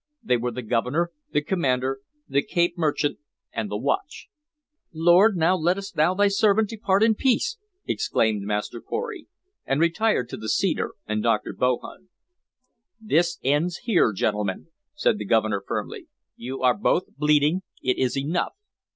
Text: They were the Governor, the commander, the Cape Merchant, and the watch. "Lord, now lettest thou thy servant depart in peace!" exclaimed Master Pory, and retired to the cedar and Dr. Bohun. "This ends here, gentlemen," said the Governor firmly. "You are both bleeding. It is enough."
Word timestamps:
They 0.23 0.35
were 0.37 0.49
the 0.49 0.63
Governor, 0.63 1.11
the 1.31 1.43
commander, 1.43 1.99
the 2.27 2.41
Cape 2.41 2.75
Merchant, 2.75 3.19
and 3.53 3.69
the 3.69 3.77
watch. 3.77 4.29
"Lord, 4.91 5.37
now 5.37 5.55
lettest 5.55 5.93
thou 5.95 6.15
thy 6.15 6.27
servant 6.27 6.69
depart 6.69 7.03
in 7.03 7.13
peace!" 7.13 7.59
exclaimed 7.85 8.41
Master 8.41 8.81
Pory, 8.81 9.27
and 9.63 9.79
retired 9.79 10.27
to 10.29 10.37
the 10.37 10.49
cedar 10.49 10.95
and 11.05 11.21
Dr. 11.21 11.53
Bohun. 11.53 12.09
"This 12.99 13.37
ends 13.43 13.81
here, 13.83 14.11
gentlemen," 14.11 14.69
said 14.95 15.19
the 15.19 15.23
Governor 15.25 15.61
firmly. 15.63 16.07
"You 16.35 16.63
are 16.63 16.75
both 16.75 17.15
bleeding. 17.17 17.61
It 17.83 17.99
is 17.99 18.17
enough." 18.17 18.53